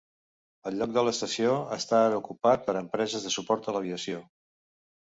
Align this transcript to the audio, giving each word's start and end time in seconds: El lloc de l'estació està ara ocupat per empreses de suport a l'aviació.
El 0.69 0.79
lloc 0.79 0.95
de 0.95 1.03
l'estació 1.07 1.53
està 1.77 2.01
ara 2.07 2.19
ocupat 2.23 2.67
per 2.71 2.77
empreses 2.83 3.31
de 3.31 3.37
suport 3.39 3.71
a 3.73 3.79
l'aviació. 3.81 4.29